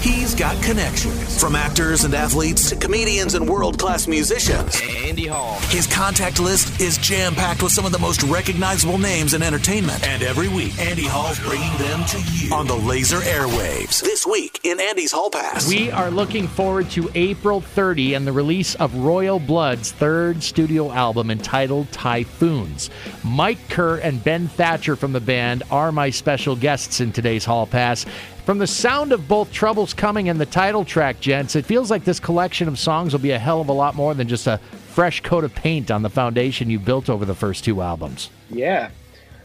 He's 0.00 0.32
got 0.32 0.62
connections 0.62 1.40
from 1.40 1.56
actors 1.56 2.04
and 2.04 2.14
athletes 2.14 2.68
to 2.70 2.76
comedians 2.76 3.34
and 3.34 3.48
world 3.48 3.80
class 3.80 4.06
musicians. 4.06 4.80
Andy 4.96 5.26
Hall. 5.26 5.58
His 5.70 5.88
contact 5.88 6.38
list 6.38 6.80
is 6.80 6.98
jam 6.98 7.34
packed 7.34 7.64
with 7.64 7.72
some 7.72 7.84
of 7.84 7.90
the 7.90 7.98
most 7.98 8.22
recognizable 8.22 8.98
names 8.98 9.34
in 9.34 9.42
entertainment. 9.42 10.06
And 10.06 10.22
every 10.22 10.48
week, 10.48 10.78
Andy 10.78 11.02
Hall's 11.04 11.40
bringing 11.40 11.76
them 11.78 12.04
to 12.06 12.18
you 12.32 12.54
on 12.54 12.68
the 12.68 12.76
Lazer 12.76 13.20
airwaves. 13.20 14.00
This 14.00 14.24
week 14.24 14.60
in 14.62 14.78
Andy's 14.78 15.10
Hall 15.10 15.30
Pass. 15.30 15.68
We 15.68 15.90
are 15.90 16.12
looking 16.12 16.46
forward 16.46 16.90
to 16.90 17.10
April 17.16 17.60
30 17.60 18.14
and 18.14 18.24
the 18.24 18.32
release 18.32 18.76
of 18.76 18.94
Royal 18.94 19.40
Blood's 19.40 19.90
third 19.90 20.44
studio 20.44 20.92
album 20.92 21.28
entitled 21.28 21.90
Typhoons. 21.90 22.88
Mike 23.24 23.58
Kerr 23.68 23.96
and 23.96 24.22
Ben 24.22 24.46
Thatcher 24.46 24.94
from 24.94 25.12
the 25.12 25.20
band 25.20 25.64
are 25.72 25.90
my 25.90 26.10
special 26.10 26.54
guests 26.54 27.00
in 27.00 27.10
today's 27.10 27.44
Hall 27.44 27.66
Pass. 27.66 28.06
From 28.48 28.56
the 28.56 28.66
sound 28.66 29.12
of 29.12 29.28
both 29.28 29.52
Troubles 29.52 29.92
Coming 29.92 30.30
and 30.30 30.40
the 30.40 30.46
title 30.46 30.82
track, 30.82 31.20
gents, 31.20 31.54
it 31.54 31.66
feels 31.66 31.90
like 31.90 32.04
this 32.04 32.18
collection 32.18 32.66
of 32.66 32.78
songs 32.78 33.12
will 33.12 33.20
be 33.20 33.32
a 33.32 33.38
hell 33.38 33.60
of 33.60 33.68
a 33.68 33.74
lot 33.74 33.94
more 33.94 34.14
than 34.14 34.26
just 34.26 34.46
a 34.46 34.56
fresh 34.94 35.20
coat 35.20 35.44
of 35.44 35.54
paint 35.54 35.90
on 35.90 36.00
the 36.00 36.08
foundation 36.08 36.70
you 36.70 36.78
built 36.78 37.10
over 37.10 37.26
the 37.26 37.34
first 37.34 37.62
two 37.62 37.82
albums. 37.82 38.30
Yeah. 38.48 38.88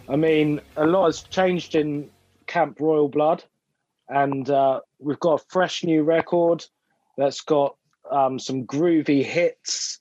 I 0.07 0.15
mean, 0.15 0.61
a 0.77 0.85
lot 0.85 1.07
has 1.07 1.21
changed 1.23 1.75
in 1.75 2.09
Camp 2.47 2.79
Royal 2.79 3.09
Blood, 3.09 3.43
and 4.07 4.49
uh, 4.49 4.79
we've 4.99 5.19
got 5.19 5.41
a 5.41 5.45
fresh 5.49 5.83
new 5.83 6.03
record 6.03 6.65
that's 7.17 7.41
got 7.41 7.75
um, 8.09 8.39
some 8.39 8.65
groovy 8.65 9.21
hits. 9.21 9.99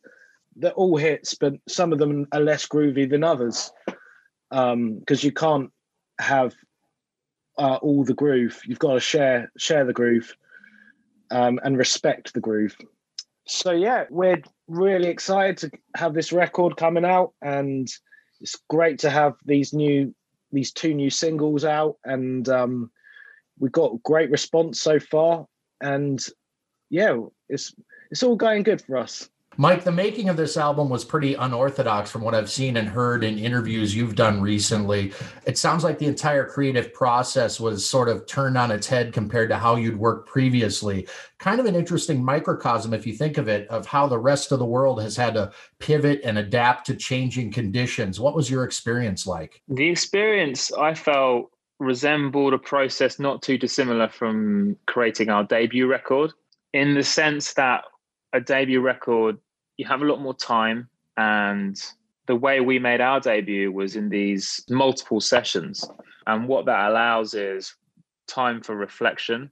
They're 0.55 0.71
all 0.71 0.97
hits, 0.97 1.35
but 1.35 1.55
some 1.67 1.93
of 1.93 1.99
them 1.99 2.29
are 2.31 2.39
less 2.39 2.69
groovy 2.69 3.11
than 3.11 3.25
others 3.25 3.73
because 4.49 4.73
um, 4.73 5.03
you 5.09 5.33
can't 5.33 5.73
have 6.21 6.55
uh, 7.59 7.79
all 7.83 8.05
the 8.05 8.15
groove. 8.15 8.61
You've 8.67 8.79
got 8.79 8.95
to 8.95 9.01
share 9.01 9.51
share 9.57 9.85
the 9.85 9.93
groove 9.93 10.35
um, 11.31 11.59
and 11.65 11.77
respect 11.77 12.35
the 12.35 12.41
groove. 12.41 12.77
So 13.47 13.73
yeah, 13.73 14.05
we're 14.11 14.43
really 14.69 15.09
excited 15.09 15.59
to 15.59 15.71
have 15.97 16.15
this 16.15 16.33
record 16.33 16.77
coming 16.77 17.05
out, 17.05 17.33
and 17.43 17.89
it's 18.41 18.57
great 18.69 18.99
to 19.01 19.11
have 19.11 19.35
these 19.45 19.73
new 19.73 20.15
these 20.53 20.73
two 20.73 20.95
new 20.95 21.11
singles 21.11 21.65
out, 21.65 21.97
and 22.05 22.49
um, 22.49 22.91
we've 23.59 23.73
got 23.73 24.03
great 24.03 24.31
response 24.31 24.81
so 24.81 25.01
far. 25.01 25.47
And 25.81 26.25
yeah, 26.91 27.19
it's 27.49 27.75
it's 28.11 28.23
all 28.23 28.37
going 28.37 28.63
good 28.63 28.83
for 28.83 28.97
us. 28.97 29.29
Mike, 29.59 29.85
the 29.85 29.93
making 29.93 30.29
of 30.31 30.37
this 30.37 30.57
album 30.57 30.89
was 30.89 31.05
pretty 31.05 31.35
unorthodox 31.35 32.11
from 32.11 32.23
what 32.23 32.35
I've 32.35 32.51
seen 32.51 32.79
and 32.79 32.89
heard 32.89 33.23
in 33.23 33.39
interviews 33.39 33.95
you've 33.95 34.15
done 34.15 34.41
recently. 34.41 35.13
It 35.47 35.59
sounds 35.59 35.85
like 35.85 35.99
the 35.99 36.07
entire 36.07 36.47
creative 36.47 36.95
process 36.95 37.61
was 37.61 37.85
sort 37.85 38.09
of 38.09 38.27
turned 38.27 38.57
on 38.57 38.71
its 38.71 38.87
head 38.87 39.13
compared 39.13 39.51
to 39.51 39.57
how 39.57 39.77
you'd 39.77 39.99
worked 39.99 40.29
previously. 40.29 41.07
Kind 41.39 41.61
of 41.61 41.67
an 41.67 41.75
interesting 41.75 42.25
microcosm, 42.25 42.95
if 42.95 43.07
you 43.07 43.13
think 43.13 43.37
of 43.37 43.49
it, 43.49 43.69
of 43.69 43.85
how 43.85 44.07
the 44.07 44.19
rest 44.19 44.53
of 44.53 44.59
the 44.59 44.65
world 44.65 45.03
has 45.03 45.17
had 45.17 45.35
to 45.35 45.53
pivot 45.79 46.21
and 46.25 46.39
adapt 46.39 46.87
to 46.87 46.97
changing 46.97 47.53
conditions. 47.53 48.19
What 48.19 48.35
was 48.35 48.51
your 48.51 48.65
experience 48.65 49.27
like? 49.27 49.61
The 49.69 49.89
experience 49.89 50.73
I 50.73 50.95
felt 50.95 51.51
resembled 51.79 52.55
a 52.55 52.59
process 52.59 53.19
not 53.19 53.43
too 53.43 53.59
dissimilar 53.59 54.09
from 54.09 54.77
creating 54.87 55.29
our 55.29 55.45
debut 55.45 55.87
record 55.87 56.33
in 56.73 56.95
the 56.95 57.03
sense 57.03 57.53
that 57.55 57.85
a 58.33 58.41
debut 58.41 58.81
record, 58.81 59.39
you 59.77 59.87
have 59.87 60.03
a 60.03 60.05
lot 60.05 60.21
more 60.21 60.35
time. 60.35 60.89
And 61.17 61.81
the 62.27 62.37
way 62.37 62.61
we 62.61 62.79
made 62.79 63.01
our 63.01 63.21
debut 63.21 63.73
was 63.73 63.97
in 63.97 64.09
these 64.09 64.65
multiple 64.69 65.21
sessions. 65.21 65.85
And 66.27 66.49
what 66.49 66.67
that 66.67 66.91
allows 66.91 67.35
is 67.35 67.75
time 68.27 68.63
for 68.63 68.77
reflection 68.77 69.51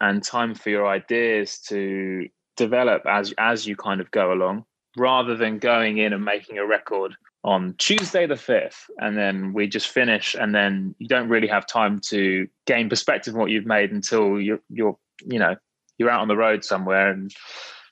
and 0.00 0.22
time 0.22 0.54
for 0.54 0.70
your 0.70 0.86
ideas 0.86 1.58
to 1.58 2.28
develop 2.56 3.02
as 3.06 3.32
as 3.38 3.66
you 3.66 3.76
kind 3.76 4.00
of 4.00 4.10
go 4.10 4.32
along 4.32 4.64
rather 4.96 5.36
than 5.36 5.58
going 5.58 5.98
in 5.98 6.12
and 6.12 6.24
making 6.24 6.58
a 6.58 6.66
record 6.66 7.14
on 7.42 7.74
Tuesday 7.78 8.26
the 8.26 8.34
5th 8.34 8.90
and 8.98 9.16
then 9.16 9.52
we 9.54 9.66
just 9.66 9.88
finish 9.88 10.34
and 10.34 10.54
then 10.54 10.94
you 10.98 11.08
don't 11.08 11.28
really 11.28 11.46
have 11.46 11.66
time 11.66 11.98
to 12.00 12.46
gain 12.66 12.88
perspective 12.88 13.34
on 13.34 13.40
what 13.40 13.50
you've 13.50 13.66
made 13.66 13.92
until 13.92 14.38
you're 14.40 14.60
you're 14.68 14.98
you 15.24 15.38
know 15.38 15.56
you're 15.96 16.10
out 16.10 16.20
on 16.20 16.28
the 16.28 16.36
road 16.36 16.64
somewhere 16.64 17.10
and 17.10 17.32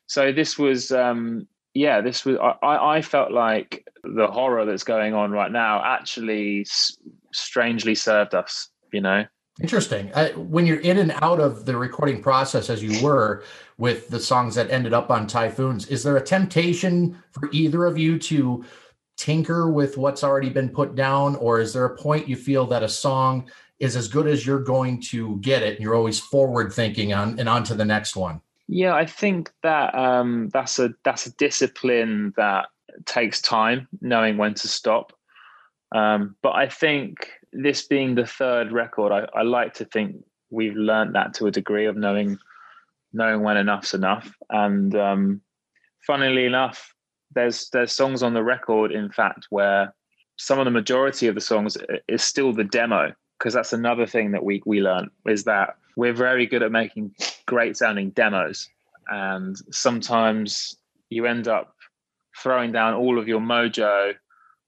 so 0.08 0.32
this 0.32 0.58
was, 0.58 0.90
um, 0.90 1.46
yeah, 1.74 2.00
this 2.00 2.24
was. 2.24 2.38
I, 2.38 2.96
I 2.96 3.02
felt 3.02 3.30
like 3.30 3.86
the 4.02 4.26
horror 4.26 4.64
that's 4.64 4.82
going 4.82 5.12
on 5.12 5.30
right 5.30 5.52
now 5.52 5.82
actually 5.84 6.62
s- 6.62 6.96
strangely 7.32 7.94
served 7.94 8.34
us. 8.34 8.70
You 8.90 9.02
know. 9.02 9.26
Interesting. 9.60 10.10
Uh, 10.14 10.30
when 10.30 10.66
you're 10.66 10.80
in 10.80 10.98
and 10.98 11.12
out 11.20 11.40
of 11.40 11.66
the 11.66 11.76
recording 11.76 12.22
process, 12.22 12.70
as 12.70 12.82
you 12.82 13.02
were 13.04 13.44
with 13.76 14.08
the 14.08 14.18
songs 14.18 14.54
that 14.54 14.70
ended 14.70 14.94
up 14.94 15.10
on 15.10 15.26
Typhoons, 15.26 15.86
is 15.88 16.02
there 16.02 16.16
a 16.16 16.24
temptation 16.24 17.20
for 17.32 17.50
either 17.52 17.84
of 17.84 17.98
you 17.98 18.18
to 18.20 18.64
tinker 19.16 19.70
with 19.70 19.98
what's 19.98 20.24
already 20.24 20.48
been 20.48 20.70
put 20.70 20.94
down, 20.94 21.36
or 21.36 21.60
is 21.60 21.72
there 21.72 21.84
a 21.84 21.96
point 21.96 22.28
you 22.28 22.36
feel 22.36 22.66
that 22.66 22.82
a 22.82 22.88
song 22.88 23.50
is 23.78 23.94
as 23.94 24.08
good 24.08 24.26
as 24.26 24.46
you're 24.46 24.62
going 24.62 25.02
to 25.02 25.36
get 25.40 25.62
it, 25.62 25.74
and 25.74 25.80
you're 25.80 25.94
always 25.94 26.18
forward 26.18 26.72
thinking 26.72 27.12
on 27.12 27.38
and 27.38 27.48
on 27.48 27.62
to 27.64 27.74
the 27.74 27.84
next 27.84 28.16
one? 28.16 28.40
Yeah, 28.68 28.94
I 28.94 29.06
think 29.06 29.50
that 29.62 29.94
um, 29.94 30.50
that's 30.52 30.78
a 30.78 30.90
that's 31.02 31.26
a 31.26 31.34
discipline 31.36 32.34
that 32.36 32.66
takes 33.06 33.40
time, 33.40 33.88
knowing 34.00 34.36
when 34.36 34.54
to 34.54 34.68
stop. 34.68 35.12
Um, 35.94 36.36
but 36.42 36.54
I 36.54 36.68
think 36.68 37.30
this 37.52 37.86
being 37.86 38.14
the 38.14 38.26
third 38.26 38.70
record, 38.72 39.10
I, 39.10 39.26
I 39.34 39.42
like 39.42 39.72
to 39.74 39.86
think 39.86 40.16
we've 40.50 40.76
learned 40.76 41.14
that 41.14 41.32
to 41.34 41.46
a 41.46 41.50
degree 41.50 41.86
of 41.86 41.96
knowing 41.96 42.38
knowing 43.14 43.42
when 43.42 43.56
enough's 43.56 43.94
enough. 43.94 44.30
And 44.50 44.94
um, 44.94 45.40
funnily 46.06 46.44
enough, 46.44 46.94
there's 47.34 47.70
there's 47.70 47.92
songs 47.92 48.22
on 48.22 48.34
the 48.34 48.44
record, 48.44 48.92
in 48.92 49.10
fact, 49.10 49.46
where 49.48 49.94
some 50.36 50.58
of 50.58 50.66
the 50.66 50.70
majority 50.70 51.26
of 51.26 51.34
the 51.34 51.40
songs 51.40 51.78
is 52.06 52.22
still 52.22 52.52
the 52.52 52.64
demo 52.64 53.14
because 53.38 53.54
that's 53.54 53.72
another 53.72 54.06
thing 54.06 54.32
that 54.32 54.44
we 54.44 54.62
we 54.66 54.82
learned 54.82 55.08
is 55.26 55.44
that 55.44 55.77
we're 55.98 56.12
very 56.12 56.46
good 56.46 56.62
at 56.62 56.70
making 56.70 57.12
great 57.46 57.76
sounding 57.76 58.10
demos. 58.10 58.68
And 59.08 59.56
sometimes 59.72 60.76
you 61.10 61.26
end 61.26 61.48
up 61.48 61.74
throwing 62.40 62.70
down 62.70 62.94
all 62.94 63.18
of 63.18 63.26
your 63.26 63.40
mojo 63.40 64.14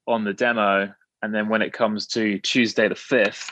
on 0.08 0.24
the 0.24 0.34
demo. 0.34 0.92
And 1.22 1.32
then 1.32 1.48
when 1.48 1.62
it 1.62 1.72
comes 1.72 2.08
to 2.08 2.40
tuesday 2.40 2.88
the 2.88 2.96
5th 2.96 3.48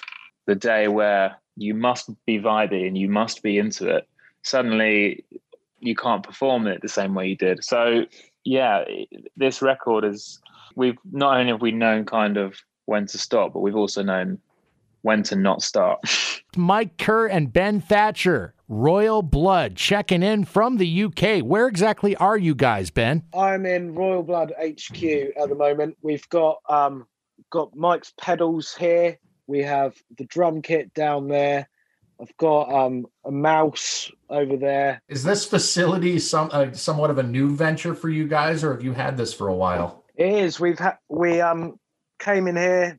the 0.47 0.57
day 0.57 0.89
where 0.89 1.37
you 1.55 1.73
must 1.73 2.11
be 2.27 2.41
vibey 2.41 2.89
and 2.89 2.99
you 2.99 3.09
must 3.09 3.43
be 3.45 3.59
into 3.59 3.87
it 3.95 4.09
suddenly 4.43 5.25
you 5.79 5.95
can't 5.95 6.25
perform 6.25 6.67
it 6.67 6.81
the 6.83 6.89
same 6.89 7.15
way 7.15 7.29
you 7.29 7.37
did. 7.37 7.63
So 7.63 8.07
yeah 8.45 8.85
this 9.37 9.63
record 9.63 10.05
is 10.05 10.41
we've 10.75 10.99
not 11.13 11.37
only 11.37 11.53
have 11.53 11.61
we 11.61 11.71
known 11.71 12.07
kind 12.07 12.39
of 12.39 12.57
when 12.87 13.07
to 13.07 13.19
stop 13.19 13.53
but 13.53 13.61
we've 13.61 13.77
also 13.77 14.03
known 14.03 14.39
when 15.03 15.23
to 15.25 15.37
not 15.37 15.63
start. 15.63 16.01
Mike 16.57 16.99
Kerr 16.99 17.27
and 17.27 17.53
Ben 17.53 17.81
Thatcher, 17.81 18.55
Royal 18.69 19.23
Blood, 19.23 19.77
checking 19.77 20.23
in 20.23 20.45
from 20.45 20.77
the 20.77 21.05
UK. 21.05 21.41
Where 21.41 21.69
exactly 21.69 22.17
are 22.17 22.37
you 22.37 22.55
guys, 22.55 22.91
Ben? 22.91 23.23
I'm 23.35 23.67
in 23.67 23.95
Royal 23.95 24.23
Blood 24.23 24.53
HQ 24.59 25.03
at 25.03 25.49
the 25.49 25.55
moment. 25.55 25.97
We've 26.03 26.29
got 26.29 26.59
um, 26.69 27.07
got 27.51 27.75
Mike's 27.77 28.13
pedals 28.21 28.75
here. 28.75 29.19
We 29.47 29.63
have 29.63 29.95
the 30.17 30.25
drum 30.25 30.63
kit 30.63 30.93
down 30.95 31.29
there. 31.29 31.69
I've 32.21 32.37
got 32.37 32.73
um, 32.73 33.07
a 33.25 33.31
mouse 33.31 34.11
over 34.29 34.57
there. 34.57 35.01
Is 35.09 35.23
this 35.23 35.45
facility 35.45 36.19
some 36.19 36.51
uh, 36.53 36.73
somewhat 36.73 37.11
of 37.11 37.19
a 37.19 37.23
new 37.23 37.55
venture 37.55 37.95
for 37.95 38.09
you 38.09 38.27
guys, 38.27 38.65
or 38.65 38.73
have 38.73 38.83
you 38.83 38.93
had 38.93 39.17
this 39.17 39.33
for 39.33 39.49
a 39.49 39.55
while? 39.55 40.05
It 40.17 40.33
is. 40.33 40.59
We've 40.59 40.79
had 40.79 40.99
we 41.09 41.41
um 41.41 41.79
came 42.19 42.49
in 42.49 42.57
here 42.57 42.99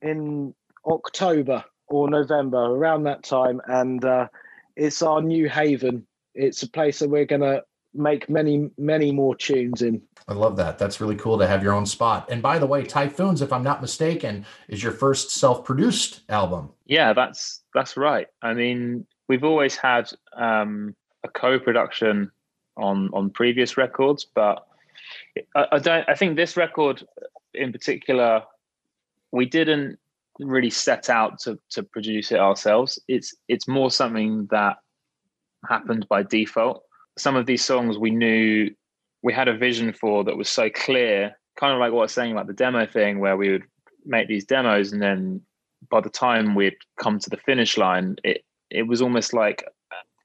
in 0.00 0.54
October 0.86 1.64
or 1.88 2.08
November, 2.08 2.58
around 2.58 3.02
that 3.04 3.22
time, 3.22 3.60
and 3.66 4.04
uh, 4.04 4.28
it's 4.76 5.02
our 5.02 5.20
new 5.20 5.48
haven. 5.48 6.06
It's 6.34 6.62
a 6.62 6.68
place 6.68 7.00
that 7.00 7.10
we're 7.10 7.24
going 7.24 7.40
to 7.40 7.64
make 7.92 8.30
many, 8.30 8.70
many 8.78 9.10
more 9.10 9.34
tunes 9.34 9.82
in. 9.82 10.00
I 10.28 10.34
love 10.34 10.56
that. 10.58 10.78
That's 10.78 11.00
really 11.00 11.16
cool 11.16 11.38
to 11.38 11.46
have 11.46 11.62
your 11.62 11.72
own 11.72 11.86
spot. 11.86 12.28
And 12.30 12.40
by 12.40 12.58
the 12.60 12.66
way, 12.66 12.84
Typhoons, 12.84 13.42
if 13.42 13.52
I'm 13.52 13.64
not 13.64 13.80
mistaken, 13.80 14.46
is 14.68 14.82
your 14.82 14.92
first 14.92 15.32
self-produced 15.32 16.20
album. 16.28 16.70
Yeah, 16.86 17.12
that's 17.12 17.62
that's 17.74 17.96
right. 17.96 18.28
I 18.42 18.54
mean, 18.54 19.06
we've 19.28 19.44
always 19.44 19.74
had 19.74 20.08
um, 20.36 20.94
a 21.24 21.28
co-production 21.28 22.30
on 22.76 23.10
on 23.12 23.30
previous 23.30 23.76
records, 23.76 24.24
but 24.24 24.64
I, 25.56 25.66
I 25.72 25.78
don't. 25.80 26.08
I 26.08 26.14
think 26.14 26.36
this 26.36 26.56
record 26.56 27.04
in 27.54 27.72
particular, 27.72 28.44
we 29.32 29.46
didn't 29.46 29.98
really 30.40 30.70
set 30.70 31.10
out 31.10 31.38
to 31.40 31.58
to 31.70 31.82
produce 31.82 32.32
it 32.32 32.38
ourselves. 32.38 32.98
It's 33.08 33.34
it's 33.48 33.68
more 33.68 33.90
something 33.90 34.48
that 34.50 34.76
happened 35.68 36.06
by 36.08 36.22
default. 36.22 36.82
Some 37.18 37.36
of 37.36 37.46
these 37.46 37.64
songs 37.64 37.98
we 37.98 38.10
knew 38.10 38.70
we 39.22 39.32
had 39.32 39.48
a 39.48 39.56
vision 39.56 39.92
for 39.92 40.24
that 40.24 40.36
was 40.36 40.48
so 40.48 40.70
clear, 40.70 41.36
kind 41.58 41.72
of 41.72 41.78
like 41.78 41.92
what 41.92 42.00
I 42.00 42.02
was 42.02 42.12
saying 42.12 42.32
about 42.32 42.46
the 42.46 42.52
demo 42.54 42.86
thing, 42.86 43.20
where 43.20 43.36
we 43.36 43.50
would 43.50 43.64
make 44.06 44.28
these 44.28 44.46
demos 44.46 44.92
and 44.92 45.02
then 45.02 45.42
by 45.90 46.00
the 46.00 46.10
time 46.10 46.54
we'd 46.54 46.76
come 46.98 47.18
to 47.18 47.30
the 47.30 47.36
finish 47.36 47.76
line, 47.76 48.16
it 48.24 48.44
it 48.70 48.84
was 48.84 49.02
almost 49.02 49.32
like 49.32 49.64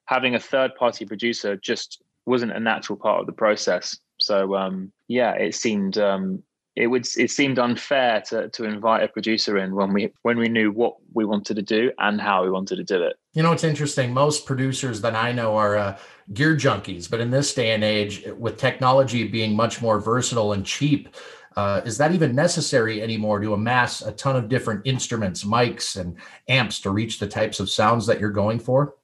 having 0.06 0.36
a 0.36 0.40
third 0.40 0.76
party 0.76 1.06
producer 1.06 1.56
just 1.56 2.02
wasn't 2.26 2.52
a 2.52 2.60
natural 2.60 2.98
part 2.98 3.20
of 3.20 3.26
the 3.26 3.34
process. 3.34 3.98
So 4.20 4.56
um, 4.56 4.92
yeah, 5.08 5.34
it 5.34 5.56
seemed 5.56 5.98
um, 5.98 6.44
it 6.76 6.88
would 6.88 7.08
it 7.18 7.32
seemed 7.32 7.58
unfair 7.58 8.22
to 8.22 8.50
to 8.50 8.66
invite 8.66 9.04
a 9.04 9.08
producer 9.08 9.58
in 9.58 9.76
when 9.76 9.94
we 9.94 10.12
when 10.24 10.38
we 10.38 10.50
knew 10.50 10.72
what 10.72 10.96
we 11.14 11.24
wanted 11.24 11.56
to 11.56 11.62
do 11.62 11.92
and 12.00 12.20
how 12.20 12.44
we 12.44 12.52
wanted 12.52 12.76
to 12.76 12.84
do 12.84 13.02
it. 13.02 13.16
You 13.34 13.44
know, 13.44 13.54
it's 13.54 13.64
interesting. 13.64 14.14
Most 14.14 14.46
producers 14.46 15.02
that 15.02 15.16
I 15.16 15.32
know 15.32 15.56
are 15.56 15.78
uh, 15.78 15.98
gear 16.34 16.56
junkies, 16.56 17.10
but 17.10 17.22
in 17.22 17.32
this 17.32 17.54
day 17.54 17.72
and 17.72 17.84
age, 17.84 18.26
with 18.38 18.58
technology 18.58 19.26
being 19.28 19.56
much 19.56 19.82
more 19.82 20.00
versatile 20.00 20.52
and 20.52 20.66
cheap, 20.66 21.16
uh, 21.56 21.82
is 21.86 21.98
that 21.98 22.14
even 22.14 22.36
necessary 22.36 23.02
anymore 23.02 23.40
to 23.40 23.54
amass 23.54 24.02
a 24.02 24.12
ton 24.12 24.36
of 24.36 24.50
different 24.50 24.82
instruments, 24.86 25.46
mics, 25.46 26.00
and 26.00 26.18
amps 26.50 26.82
to 26.82 26.90
reach 26.90 27.20
the 27.20 27.28
types 27.28 27.62
of 27.62 27.70
sounds 27.70 28.06
that 28.08 28.20
you're 28.20 28.32
going 28.32 28.60
for? 28.60 28.96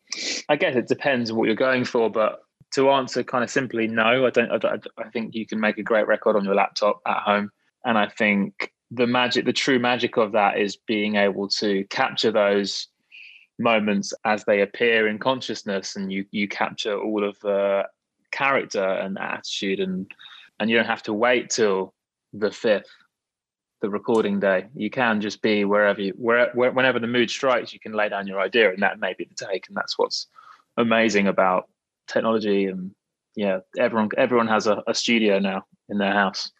I 0.49 0.57
guess 0.57 0.75
it 0.75 0.89
depends 0.89 1.31
on 1.31 1.37
what 1.37 1.45
you're 1.45 1.55
going 1.55 1.85
for, 1.85 2.09
but 2.09 2.41
to 2.71 2.89
answer 2.89 3.23
kind 3.23 3.45
of 3.45 3.49
simply 3.49 3.87
no, 3.87 4.25
I 4.25 4.29
don't. 4.29 4.65
I, 4.65 4.77
I 4.97 5.09
think 5.09 5.35
you 5.35 5.45
can 5.45 5.61
make 5.61 5.77
a 5.77 5.83
great 5.83 6.07
record 6.07 6.35
on 6.35 6.43
your 6.43 6.55
laptop 6.55 7.01
at 7.05 7.19
home 7.19 7.49
and 7.85 7.97
I 7.97 8.07
think 8.07 8.71
the 8.91 9.07
magic, 9.07 9.45
the 9.45 9.53
true 9.53 9.79
magic 9.79 10.17
of 10.17 10.33
that 10.33 10.59
is 10.59 10.75
being 10.75 11.15
able 11.15 11.47
to 11.49 11.85
capture 11.85 12.31
those 12.31 12.87
moments 13.59 14.13
as 14.25 14.43
they 14.45 14.61
appear 14.61 15.07
in 15.07 15.19
consciousness 15.19 15.95
and 15.95 16.11
you 16.11 16.25
you 16.31 16.47
capture 16.47 16.99
all 16.99 17.23
of 17.23 17.39
the 17.41 17.83
character 18.31 18.83
and 18.83 19.17
attitude 19.19 19.79
and 19.79 20.11
and 20.59 20.69
you 20.69 20.75
don't 20.75 20.87
have 20.87 21.03
to 21.03 21.13
wait 21.13 21.49
till 21.49 21.93
the 22.33 22.51
fifth 22.51 22.89
the 23.81 23.89
recording 23.89 24.39
day. 24.39 24.67
You 24.75 24.89
can 24.89 25.21
just 25.21 25.41
be 25.41 25.65
wherever 25.65 25.99
you 26.01 26.13
where, 26.17 26.51
where, 26.53 26.71
whenever 26.71 26.99
the 26.99 27.07
mood 27.07 27.29
strikes 27.29 27.73
you 27.73 27.79
can 27.79 27.93
lay 27.93 28.09
down 28.09 28.27
your 28.27 28.39
idea 28.39 28.71
and 28.71 28.81
that 28.83 28.99
may 28.99 29.13
be 29.17 29.25
the 29.25 29.45
take 29.45 29.67
and 29.67 29.75
that's 29.75 29.97
what's 29.97 30.27
amazing 30.77 31.27
about 31.27 31.69
technology 32.07 32.65
and 32.65 32.91
yeah 33.35 33.59
everyone 33.77 34.09
everyone 34.17 34.47
has 34.47 34.67
a, 34.67 34.83
a 34.87 34.93
studio 34.93 35.39
now 35.39 35.65
in 35.89 35.97
their 35.97 36.13
house 36.13 36.51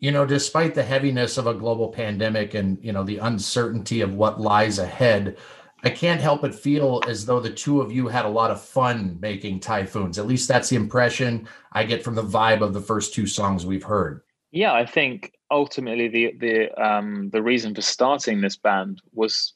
you 0.00 0.10
know, 0.10 0.24
despite 0.24 0.74
the 0.74 0.82
heaviness 0.82 1.36
of 1.36 1.46
a 1.46 1.54
global 1.54 1.88
pandemic 1.88 2.54
and, 2.54 2.82
you 2.82 2.92
know, 2.92 3.04
the 3.04 3.18
uncertainty 3.18 4.00
of 4.00 4.14
what 4.14 4.40
lies 4.40 4.78
ahead, 4.78 5.36
I 5.84 5.90
can't 5.90 6.20
help 6.20 6.40
but 6.40 6.54
feel 6.54 7.02
as 7.06 7.26
though 7.26 7.40
the 7.40 7.50
two 7.50 7.80
of 7.82 7.92
you 7.92 8.08
had 8.08 8.24
a 8.24 8.28
lot 8.28 8.50
of 8.50 8.62
fun 8.62 9.18
making 9.20 9.60
typhoons. 9.60 10.18
At 10.18 10.26
least 10.26 10.48
that's 10.48 10.70
the 10.70 10.76
impression 10.76 11.46
I 11.72 11.84
get 11.84 12.02
from 12.02 12.14
the 12.14 12.22
vibe 12.22 12.62
of 12.62 12.72
the 12.72 12.80
first 12.80 13.14
two 13.14 13.26
songs 13.26 13.64
we've 13.64 13.82
heard. 13.82 14.22
Yeah, 14.50 14.72
I 14.72 14.84
think 14.84 15.32
ultimately 15.50 16.08
the 16.08 16.34
the 16.38 16.82
um 16.82 17.30
the 17.30 17.42
reason 17.42 17.74
for 17.74 17.82
starting 17.82 18.40
this 18.40 18.56
band 18.56 19.00
was 19.12 19.52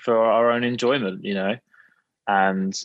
for 0.00 0.18
our 0.18 0.50
own 0.50 0.64
enjoyment, 0.64 1.24
you 1.24 1.34
know. 1.34 1.56
And 2.28 2.78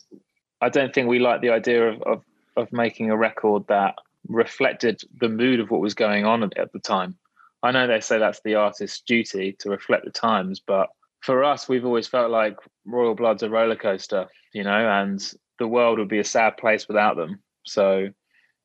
I 0.61 0.69
don't 0.69 0.93
think 0.93 1.07
we 1.07 1.19
like 1.19 1.41
the 1.41 1.49
idea 1.49 1.89
of, 1.89 2.01
of 2.03 2.23
of 2.55 2.71
making 2.71 3.11
a 3.11 3.17
record 3.17 3.67
that 3.67 3.95
reflected 4.29 5.01
the 5.19 5.27
mood 5.27 5.59
of 5.59 5.71
what 5.71 5.81
was 5.81 5.93
going 5.93 6.23
on 6.23 6.43
at 6.43 6.71
the 6.71 6.79
time. 6.79 7.17
I 7.61 7.71
know 7.71 7.87
they 7.87 7.99
say 7.99 8.19
that's 8.19 8.41
the 8.45 8.55
artist's 8.55 9.01
duty 9.01 9.57
to 9.59 9.69
reflect 9.69 10.05
the 10.05 10.11
times, 10.11 10.61
but 10.65 10.89
for 11.19 11.43
us, 11.43 11.67
we've 11.67 11.85
always 11.85 12.07
felt 12.07 12.31
like 12.31 12.55
Royal 12.85 13.15
Blood's 13.15 13.43
a 13.43 13.49
roller 13.49 13.75
coaster, 13.75 14.27
you 14.53 14.63
know, 14.63 14.89
and 14.89 15.33
the 15.57 15.67
world 15.67 15.99
would 15.99 16.07
be 16.07 16.19
a 16.19 16.23
sad 16.23 16.55
place 16.55 16.87
without 16.87 17.17
them. 17.17 17.41
So 17.65 18.09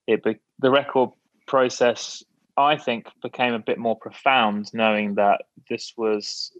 it 0.06 0.22
be, 0.22 0.37
the 0.61 0.70
record 0.70 1.11
process, 1.49 2.22
I 2.56 2.76
think, 2.76 3.08
became 3.22 3.55
a 3.55 3.58
bit 3.58 3.78
more 3.78 3.96
profound, 3.96 4.72
knowing 4.72 5.16
that 5.16 5.43
this 5.69 5.94
was 5.96 6.52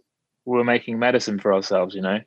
we 0.43 0.57
were 0.57 0.63
making 0.63 0.99
medicine 0.99 1.39
for 1.39 1.53
ourselves, 1.53 1.95
you 1.95 2.01
know, 2.01 2.19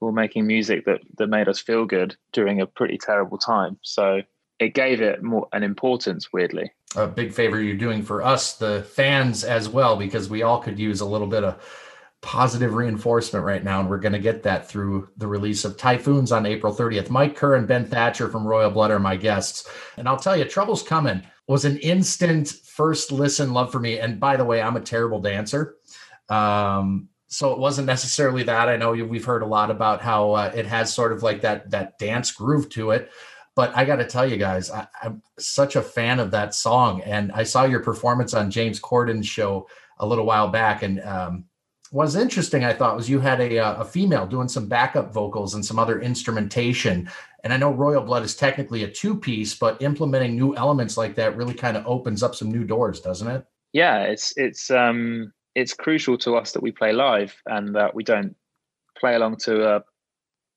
we 0.00 0.06
were 0.06 0.12
making 0.12 0.46
music 0.46 0.84
that 0.84 1.00
that 1.18 1.26
made 1.26 1.48
us 1.48 1.60
feel 1.60 1.84
good 1.84 2.16
during 2.32 2.60
a 2.60 2.66
pretty 2.66 2.98
terrible 2.98 3.38
time. 3.38 3.78
So 3.82 4.22
it 4.60 4.74
gave 4.74 5.00
it 5.00 5.22
more 5.22 5.48
an 5.52 5.62
importance 5.62 6.32
weirdly. 6.32 6.70
A 6.94 7.06
big 7.06 7.32
favor 7.32 7.60
you're 7.60 7.76
doing 7.76 8.02
for 8.02 8.22
us 8.22 8.54
the 8.54 8.82
fans 8.82 9.42
as 9.42 9.68
well 9.68 9.96
because 9.96 10.28
we 10.28 10.42
all 10.42 10.60
could 10.60 10.78
use 10.78 11.00
a 11.00 11.06
little 11.06 11.26
bit 11.26 11.44
of 11.44 11.64
positive 12.20 12.74
reinforcement 12.74 13.44
right 13.44 13.64
now 13.64 13.80
and 13.80 13.88
we're 13.88 13.98
going 13.98 14.12
to 14.12 14.18
get 14.18 14.42
that 14.42 14.68
through 14.68 15.08
the 15.16 15.26
release 15.26 15.64
of 15.64 15.78
typhoons 15.78 16.30
on 16.30 16.44
april 16.44 16.74
30th 16.74 17.08
mike 17.08 17.34
kerr 17.34 17.54
and 17.54 17.66
ben 17.66 17.86
thatcher 17.86 18.28
from 18.28 18.46
royal 18.46 18.70
blood 18.70 18.90
are 18.90 18.98
my 18.98 19.16
guests. 19.16 19.66
And 19.96 20.06
i'll 20.06 20.18
tell 20.18 20.36
you 20.36 20.44
trouble's 20.44 20.82
coming 20.82 21.22
was 21.46 21.64
an 21.64 21.78
instant 21.78 22.48
first 22.48 23.10
listen 23.10 23.54
love 23.54 23.72
for 23.72 23.80
me. 23.80 23.98
And 23.98 24.20
by 24.20 24.36
the 24.36 24.44
way 24.44 24.60
i'm 24.60 24.76
a 24.76 24.80
terrible 24.80 25.20
dancer. 25.20 25.76
Um, 26.28 27.08
so 27.28 27.52
it 27.52 27.58
wasn't 27.58 27.86
necessarily 27.86 28.42
that. 28.42 28.68
I 28.68 28.76
know 28.76 28.90
we've 28.90 29.24
heard 29.24 29.42
a 29.42 29.46
lot 29.46 29.70
about 29.70 30.02
how 30.02 30.32
uh, 30.32 30.52
it 30.52 30.66
has 30.66 30.92
sort 30.92 31.12
of 31.12 31.22
like 31.22 31.42
that 31.42 31.70
that 31.70 31.96
dance 31.98 32.32
groove 32.32 32.68
to 32.70 32.90
it 32.90 33.10
but 33.60 33.76
I 33.76 33.84
got 33.84 33.96
to 33.96 34.06
tell 34.06 34.26
you 34.26 34.38
guys, 34.38 34.70
I, 34.70 34.88
am 35.02 35.20
such 35.38 35.76
a 35.76 35.82
fan 35.82 36.18
of 36.18 36.30
that 36.30 36.54
song. 36.54 37.02
And 37.02 37.30
I 37.32 37.42
saw 37.42 37.64
your 37.64 37.80
performance 37.80 38.32
on 38.32 38.50
James 38.50 38.80
Corden's 38.80 39.28
show 39.28 39.68
a 39.98 40.06
little 40.06 40.24
while 40.24 40.48
back. 40.48 40.82
And 40.82 40.98
um, 41.02 41.44
what 41.90 42.04
was 42.04 42.16
interesting, 42.16 42.64
I 42.64 42.72
thought, 42.72 42.96
was 42.96 43.10
you 43.10 43.20
had 43.20 43.38
a, 43.38 43.58
uh, 43.58 43.82
a 43.82 43.84
female 43.84 44.26
doing 44.26 44.48
some 44.48 44.66
backup 44.66 45.12
vocals 45.12 45.52
and 45.52 45.62
some 45.62 45.78
other 45.78 46.00
instrumentation. 46.00 47.10
And 47.44 47.52
I 47.52 47.58
know 47.58 47.70
Royal 47.70 48.02
Blood 48.02 48.22
is 48.22 48.34
technically 48.34 48.84
a 48.84 48.90
two 48.90 49.14
piece, 49.14 49.54
but 49.54 49.82
implementing 49.82 50.36
new 50.36 50.56
elements 50.56 50.96
like 50.96 51.14
that 51.16 51.36
really 51.36 51.52
kind 51.52 51.76
of 51.76 51.86
opens 51.86 52.22
up 52.22 52.34
some 52.34 52.50
new 52.50 52.64
doors, 52.64 53.02
doesn't 53.02 53.28
it? 53.28 53.44
Yeah, 53.74 54.04
it's 54.04 54.32
it's 54.38 54.70
um 54.70 55.34
it's 55.54 55.74
crucial 55.74 56.16
to 56.16 56.36
us 56.36 56.52
that 56.52 56.62
we 56.62 56.72
play 56.72 56.92
live 56.92 57.36
and 57.44 57.76
that 57.76 57.94
we 57.94 58.04
don't 58.04 58.34
play 58.98 59.16
along 59.16 59.36
to 59.44 59.76
a 59.76 59.82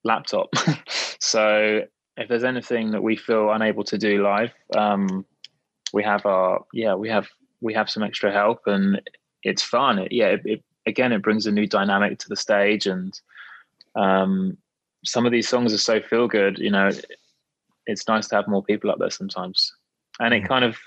laptop. 0.05 0.47
so 1.19 1.81
if 2.17 2.29
there's 2.29 2.43
anything 2.43 2.91
that 2.91 3.03
we 3.03 3.15
feel 3.15 3.51
unable 3.51 3.83
to 3.85 3.97
do 3.97 4.23
live, 4.23 4.51
um, 4.75 5.25
we 5.93 6.03
have 6.03 6.25
our 6.25 6.63
yeah 6.73 6.95
we 6.95 7.09
have 7.09 7.27
we 7.61 7.73
have 7.73 7.89
some 7.89 8.03
extra 8.03 8.31
help 8.31 8.61
and 8.65 9.01
it's 9.43 9.61
fun. 9.61 9.99
It, 9.99 10.11
yeah, 10.11 10.27
it, 10.27 10.41
it, 10.45 10.63
again 10.85 11.11
it 11.11 11.21
brings 11.21 11.45
a 11.45 11.51
new 11.51 11.67
dynamic 11.67 12.19
to 12.19 12.29
the 12.29 12.35
stage 12.35 12.87
and 12.87 13.19
um, 13.95 14.57
some 15.05 15.25
of 15.25 15.31
these 15.31 15.47
songs 15.47 15.73
are 15.73 15.77
so 15.77 16.01
feel 16.01 16.27
good. 16.27 16.57
You 16.59 16.71
know, 16.71 16.89
it's 17.85 18.07
nice 18.07 18.27
to 18.29 18.35
have 18.35 18.47
more 18.47 18.63
people 18.63 18.91
up 18.91 18.99
there 18.99 19.09
sometimes, 19.09 19.73
and 20.19 20.33
it 20.33 20.39
mm-hmm. 20.39 20.47
kind 20.47 20.65
of 20.65 20.77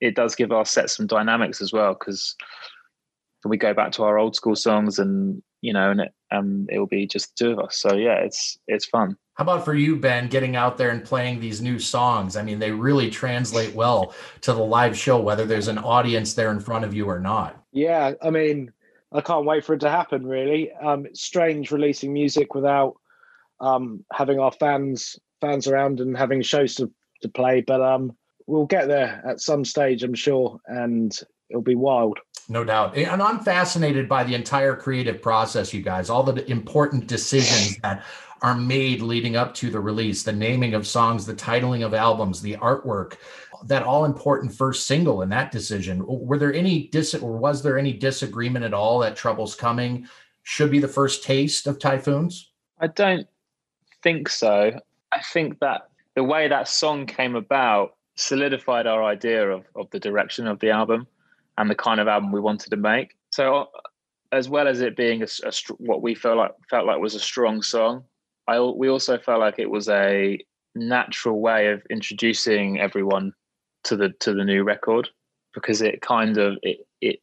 it 0.00 0.14
does 0.14 0.34
give 0.34 0.52
our 0.52 0.64
set 0.64 0.90
some 0.90 1.06
dynamics 1.06 1.60
as 1.60 1.72
well 1.72 1.94
because 1.94 2.36
we 3.44 3.56
go 3.56 3.74
back 3.74 3.92
to 3.92 4.02
our 4.02 4.18
old 4.18 4.34
school 4.34 4.56
songs 4.56 4.98
and 4.98 5.42
you 5.60 5.72
know 5.72 5.90
and 5.90 6.00
it 6.00 6.14
um 6.30 6.66
it 6.70 6.78
will 6.78 6.86
be 6.86 7.06
just 7.06 7.36
two 7.36 7.50
of 7.50 7.58
us 7.58 7.78
so 7.78 7.94
yeah 7.94 8.14
it's 8.14 8.58
it's 8.68 8.86
fun 8.86 9.16
how 9.34 9.42
about 9.42 9.64
for 9.64 9.74
you, 9.74 9.96
Ben, 9.96 10.28
getting 10.28 10.54
out 10.54 10.78
there 10.78 10.90
and 10.90 11.04
playing 11.04 11.40
these 11.40 11.60
new 11.60 11.78
songs? 11.78 12.36
I 12.36 12.42
mean, 12.42 12.60
they 12.60 12.70
really 12.70 13.10
translate 13.10 13.74
well 13.74 14.14
to 14.42 14.52
the 14.52 14.62
live 14.62 14.96
show, 14.96 15.20
whether 15.20 15.44
there's 15.44 15.68
an 15.68 15.78
audience 15.78 16.34
there 16.34 16.52
in 16.52 16.60
front 16.60 16.84
of 16.84 16.94
you 16.94 17.06
or 17.06 17.18
not. 17.18 17.60
Yeah, 17.72 18.12
I 18.22 18.30
mean, 18.30 18.72
I 19.12 19.20
can't 19.20 19.44
wait 19.44 19.64
for 19.64 19.74
it 19.74 19.80
to 19.80 19.90
happen, 19.90 20.24
really. 20.24 20.72
Um, 20.72 21.06
it's 21.06 21.22
strange 21.22 21.72
releasing 21.72 22.12
music 22.12 22.54
without 22.54 22.94
um, 23.60 24.04
having 24.12 24.38
our 24.38 24.52
fans 24.52 25.18
fans 25.40 25.66
around 25.66 26.00
and 26.00 26.16
having 26.16 26.40
shows 26.40 26.76
to, 26.76 26.90
to 27.20 27.28
play, 27.28 27.60
but 27.60 27.80
um, 27.82 28.16
we'll 28.46 28.66
get 28.66 28.88
there 28.88 29.22
at 29.28 29.40
some 29.40 29.64
stage, 29.64 30.02
I'm 30.02 30.14
sure, 30.14 30.60
and 30.66 31.12
it'll 31.50 31.62
be 31.62 31.74
wild. 31.74 32.18
No 32.48 32.64
doubt. 32.64 32.96
And 32.96 33.22
I'm 33.22 33.40
fascinated 33.40 34.08
by 34.08 34.24
the 34.24 34.34
entire 34.34 34.76
creative 34.76 35.20
process, 35.20 35.72
you 35.72 35.82
guys, 35.82 36.10
all 36.10 36.22
the 36.22 36.48
important 36.50 37.06
decisions 37.06 37.78
that 37.78 38.04
are 38.42 38.54
made 38.54 39.00
leading 39.00 39.36
up 39.36 39.54
to 39.54 39.70
the 39.70 39.80
release. 39.80 40.22
The 40.22 40.32
naming 40.32 40.74
of 40.74 40.86
songs 40.86 41.26
the 41.26 41.34
titling 41.34 41.84
of 41.84 41.94
albums 41.94 42.40
the 42.40 42.56
artwork 42.56 43.16
that 43.64 43.82
all 43.82 44.04
important 44.04 44.54
first 44.54 44.86
single 44.86 45.22
in 45.22 45.28
that 45.30 45.50
decision. 45.50 46.02
Were 46.06 46.38
there 46.38 46.52
any 46.52 46.88
dis 46.88 47.14
or 47.14 47.36
was 47.36 47.62
there 47.62 47.78
any 47.78 47.92
disagreement 47.92 48.64
at 48.64 48.74
all 48.74 48.98
that 49.00 49.16
troubles 49.16 49.54
coming 49.54 50.06
should 50.42 50.70
be 50.70 50.78
the 50.78 50.88
first 50.88 51.24
taste 51.24 51.66
of 51.66 51.78
typhoons? 51.78 52.52
I 52.78 52.88
don't 52.88 53.26
think 54.02 54.28
so. 54.28 54.78
I 55.12 55.20
think 55.32 55.58
that 55.60 55.88
the 56.14 56.24
way 56.24 56.48
that 56.48 56.68
song 56.68 57.06
came 57.06 57.34
about 57.36 57.94
solidified 58.16 58.86
our 58.86 59.02
idea 59.02 59.48
of, 59.50 59.64
of 59.74 59.90
the 59.90 59.98
direction 60.00 60.46
of 60.46 60.60
the 60.60 60.70
album 60.70 61.06
and 61.56 61.70
the 61.70 61.74
kind 61.74 62.00
of 62.00 62.08
album 62.08 62.32
we 62.32 62.40
wanted 62.40 62.70
to 62.70 62.76
make. 62.76 63.16
So 63.30 63.54
uh, 63.56 63.66
as 64.32 64.48
well 64.48 64.68
as 64.68 64.80
it 64.80 64.96
being 64.96 65.22
a, 65.22 65.26
a, 65.44 65.52
what 65.78 66.02
we 66.02 66.14
felt 66.14 66.36
like 66.36 66.52
felt 66.68 66.86
like 66.86 67.00
was 67.00 67.14
a 67.14 67.20
strong 67.20 67.62
song 67.62 68.04
I 68.46 68.60
we 68.60 68.88
also 68.88 69.18
felt 69.18 69.40
like 69.40 69.58
it 69.58 69.70
was 69.70 69.88
a 69.88 70.38
natural 70.74 71.40
way 71.40 71.68
of 71.68 71.82
introducing 71.90 72.80
everyone 72.80 73.32
to 73.84 73.96
the 73.96 74.10
to 74.20 74.34
the 74.34 74.44
new 74.44 74.64
record 74.64 75.08
because 75.54 75.80
it 75.82 76.00
kind 76.00 76.36
of 76.38 76.56
it 76.62 76.78
it 77.00 77.20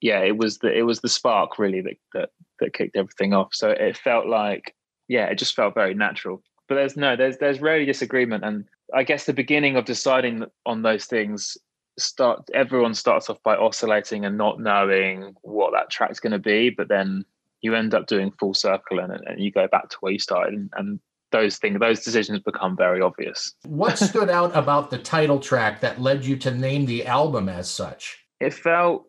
yeah 0.00 0.20
it 0.20 0.36
was 0.36 0.58
the 0.58 0.72
it 0.72 0.82
was 0.82 1.00
the 1.00 1.08
spark 1.08 1.58
really 1.58 1.80
that 1.80 1.96
that 2.12 2.30
that 2.60 2.72
kicked 2.72 2.96
everything 2.96 3.34
off. 3.34 3.48
So 3.52 3.70
it 3.70 3.96
felt 3.96 4.26
like 4.26 4.74
yeah 5.08 5.26
it 5.26 5.38
just 5.38 5.54
felt 5.54 5.74
very 5.74 5.94
natural. 5.94 6.42
But 6.68 6.76
there's 6.76 6.96
no 6.96 7.16
there's 7.16 7.38
there's 7.38 7.60
rarely 7.60 7.84
disagreement. 7.84 8.44
And 8.44 8.64
i 8.92 9.02
guess 9.02 9.24
the 9.24 9.32
beginning 9.32 9.76
of 9.76 9.84
deciding 9.84 10.44
on 10.66 10.82
those 10.82 11.06
things 11.06 11.56
start 11.98 12.42
everyone 12.52 12.94
starts 12.94 13.30
off 13.30 13.42
by 13.42 13.56
oscillating 13.56 14.24
and 14.24 14.36
not 14.36 14.60
knowing 14.60 15.34
what 15.42 15.72
that 15.72 15.90
track's 15.90 16.20
going 16.20 16.32
to 16.32 16.38
be 16.38 16.68
but 16.68 16.88
then 16.88 17.24
you 17.64 17.74
end 17.74 17.94
up 17.94 18.06
doing 18.06 18.30
full 18.38 18.54
circle 18.54 18.98
and, 19.00 19.10
and 19.10 19.42
you 19.42 19.50
go 19.50 19.66
back 19.66 19.88
to 19.88 19.96
where 20.00 20.12
you 20.12 20.18
started 20.18 20.54
and, 20.54 20.70
and 20.76 21.00
those 21.32 21.56
things, 21.56 21.80
those 21.80 22.04
decisions 22.04 22.38
become 22.40 22.76
very 22.76 23.00
obvious. 23.00 23.54
What 23.64 23.98
stood 23.98 24.30
out 24.30 24.54
about 24.56 24.90
the 24.90 24.98
title 24.98 25.40
track 25.40 25.80
that 25.80 26.00
led 26.00 26.24
you 26.24 26.36
to 26.36 26.52
name 26.52 26.86
the 26.86 27.06
album 27.06 27.48
as 27.48 27.68
such? 27.68 28.24
It 28.38 28.54
felt 28.54 29.06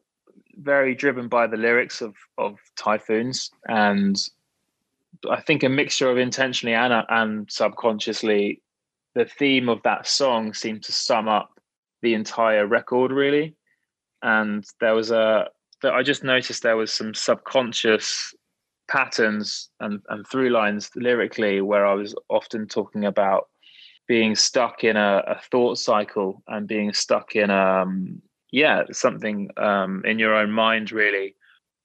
very 0.55 0.95
driven 0.95 1.27
by 1.27 1.45
the 1.45 1.57
lyrics 1.57 2.01
of 2.01 2.15
of 2.37 2.57
Typhoons, 2.77 3.51
and 3.67 4.17
I 5.29 5.41
think 5.41 5.63
a 5.63 5.69
mixture 5.69 6.09
of 6.09 6.17
intentionally 6.17 6.73
and 6.73 7.05
and 7.09 7.51
subconsciously, 7.51 8.61
the 9.13 9.25
theme 9.25 9.69
of 9.69 9.83
that 9.83 10.07
song 10.07 10.53
seemed 10.53 10.83
to 10.83 10.93
sum 10.93 11.27
up 11.27 11.59
the 12.01 12.13
entire 12.13 12.65
record 12.65 13.11
really. 13.11 13.55
And 14.23 14.63
there 14.79 14.95
was 14.95 15.11
a 15.11 15.49
that 15.81 15.93
I 15.93 16.01
just 16.01 16.23
noticed 16.23 16.63
there 16.63 16.77
was 16.77 16.91
some 16.91 17.13
subconscious 17.13 18.33
patterns 18.87 19.69
and, 19.79 20.01
and 20.09 20.27
through 20.27 20.49
lines 20.49 20.89
lyrically 20.95 21.61
where 21.61 21.85
I 21.85 21.93
was 21.93 22.15
often 22.29 22.67
talking 22.67 23.05
about 23.05 23.47
being 24.07 24.35
stuck 24.35 24.83
in 24.83 24.97
a, 24.97 25.23
a 25.27 25.39
thought 25.51 25.77
cycle 25.77 26.43
and 26.47 26.67
being 26.67 26.93
stuck 26.93 27.35
in 27.35 27.49
um 27.49 28.21
yeah 28.51 28.83
something 28.91 29.49
um 29.57 30.03
in 30.05 30.19
your 30.19 30.35
own 30.35 30.51
mind 30.51 30.91
really. 30.91 31.35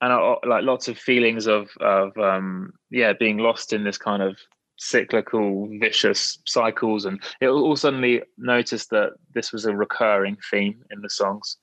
And 0.02 0.12
I, 0.12 0.35
like 0.47 0.64
lots 0.64 0.88
of 0.88 0.99
feelings 0.99 1.47
of 1.47 1.71
of 1.80 2.16
um 2.19 2.73
yeah 2.90 3.12
being 3.12 3.38
lost 3.38 3.73
in 3.73 3.85
this 3.85 3.99
kind 3.99 4.23
of 4.23 4.38
cyclical 4.76 5.69
vicious 5.78 6.38
cycles. 6.47 7.04
And 7.04 7.23
it 7.40 7.49
all 7.49 7.76
suddenly 7.76 8.23
noticed 8.38 8.90
that 8.90 9.12
this 9.35 9.52
was 9.52 9.66
a 9.66 9.76
recurring 9.76 10.38
theme 10.50 10.83
in 10.90 11.00
the 11.02 11.11
songs. 11.11 11.57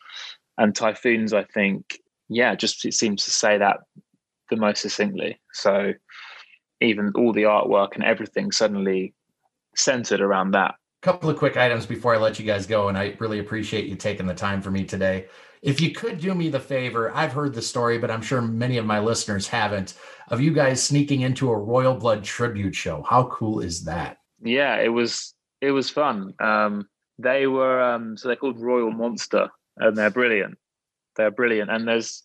And 0.58 0.75
typhoons 0.75 1.34
i 1.34 1.44
think 1.44 2.00
yeah 2.29 2.56
just 2.56 2.84
it 2.84 2.96
seems 2.96 3.24
to 3.25 3.32
say 3.32 3.60
that 3.60 3.77
the 4.50 4.56
most 4.56 4.82
succinctly. 4.82 5.39
So 5.54 5.94
even 6.82 7.12
all 7.16 7.34
the 7.34 7.44
artwork 7.44 7.96
and 7.96 8.04
everything 8.04 8.51
suddenly 8.51 9.13
centered 9.75 10.22
around 10.22 10.51
that. 10.51 10.75
A 11.01 11.06
Couple 11.06 11.30
of 11.30 11.38
quick 11.38 11.58
items 11.58 11.86
before 11.86 12.16
I 12.16 12.18
let 12.18 12.39
you 12.39 12.46
guys 12.46 12.66
go, 12.66 12.89
and 12.89 12.98
I 12.98 13.16
really 13.20 13.39
appreciate 13.39 13.86
you 13.86 13.96
taking 13.96 14.25
the 14.25 14.34
time 14.34 14.62
for 14.62 14.72
me 14.72 14.84
today. 14.84 15.27
If 15.62 15.82
you 15.82 15.92
could 15.92 16.20
do 16.20 16.34
me 16.36 16.50
the 16.50 16.60
favor, 16.60 17.16
I've 17.16 17.34
heard 17.34 17.54
the 17.54 17.62
story, 17.62 17.98
but 17.98 18.12
I'm 18.12 18.22
sure 18.22 18.42
many 18.42 18.77
of 18.77 18.86
my 18.86 19.00
listeners 19.00 19.48
haven't, 19.48 19.96
of 20.30 20.42
you 20.42 20.54
guys 20.54 20.84
sneaking 20.84 21.22
into 21.22 21.50
a 21.50 21.58
Royal 21.58 21.96
Blood 21.96 22.24
tribute 22.24 22.75
show. 22.75 23.04
How 23.04 23.24
cool 23.25 23.60
is 23.60 23.84
that? 23.86 24.18
Yeah, 24.42 24.75
it 24.77 24.89
was 24.89 25.34
it 25.62 25.72
was 25.72 25.89
fun. 25.89 26.34
Um, 26.39 26.88
they 27.18 27.48
were 27.48 27.82
um, 27.82 28.18
so 28.18 28.27
they're 28.27 28.38
called 28.38 28.60
Royal 28.60 28.92
Monster, 28.92 29.50
and 29.77 29.98
they're 29.98 30.12
brilliant. 30.12 30.58
They're 31.16 31.32
brilliant, 31.32 31.72
and 31.72 31.88
there's 31.88 32.24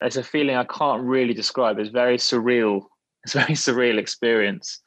it's 0.00 0.16
a 0.16 0.22
feeling 0.22 0.56
I 0.56 0.64
can't 0.64 1.02
really 1.02 1.34
describe. 1.34 1.78
It's 1.78 1.90
very 1.90 2.18
surreal. 2.18 2.82
It's 3.24 3.34
a 3.34 3.40
very 3.40 3.54
surreal 3.54 3.98
experience. 3.98 4.80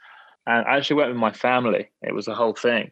And 0.47 0.65
I 0.65 0.77
actually 0.77 0.95
went 0.95 1.09
with 1.09 1.17
my 1.17 1.33
family. 1.33 1.91
It 2.01 2.15
was 2.15 2.29
a 2.29 2.33
whole 2.33 2.53
thing. 2.53 2.91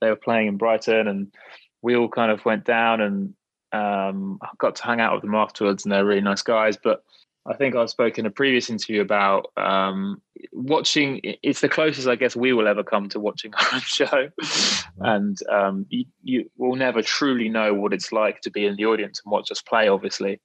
They 0.00 0.08
were 0.08 0.14
playing 0.14 0.46
in 0.46 0.58
Brighton, 0.58 1.08
and 1.08 1.32
we 1.80 1.96
all 1.96 2.08
kind 2.08 2.30
of 2.30 2.44
went 2.44 2.64
down 2.64 3.00
and 3.00 3.34
um, 3.72 4.38
I 4.42 4.48
got 4.58 4.76
to 4.76 4.84
hang 4.84 5.00
out 5.00 5.14
with 5.14 5.22
them 5.22 5.34
afterwards. 5.34 5.84
And 5.84 5.90
they're 5.90 6.04
really 6.04 6.20
nice 6.20 6.42
guys. 6.42 6.76
But 6.76 7.02
I 7.46 7.54
think 7.54 7.76
I've 7.76 7.90
spoken 7.90 8.24
in 8.24 8.30
a 8.30 8.34
previous 8.34 8.70
interview 8.70 9.02
about 9.02 9.50
um, 9.56 10.22
watching. 10.52 11.20
It's 11.22 11.60
the 11.60 11.68
closest 11.68 12.08
I 12.08 12.16
guess 12.16 12.34
we 12.34 12.52
will 12.52 12.68
ever 12.68 12.82
come 12.82 13.08
to 13.10 13.20
watching 13.20 13.52
our 13.54 13.66
own 13.74 13.80
show, 13.80 14.28
and 15.00 15.36
um, 15.50 15.86
you, 15.90 16.04
you 16.22 16.50
will 16.56 16.76
never 16.76 17.02
truly 17.02 17.48
know 17.48 17.74
what 17.74 17.92
it's 17.92 18.12
like 18.12 18.40
to 18.42 18.50
be 18.50 18.64
in 18.64 18.76
the 18.76 18.86
audience 18.86 19.20
and 19.24 19.30
watch 19.30 19.50
us 19.50 19.60
play. 19.60 19.88
Obviously, 19.88 20.40